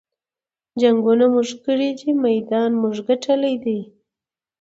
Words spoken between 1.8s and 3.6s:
دي مېدان مونږه ګټلے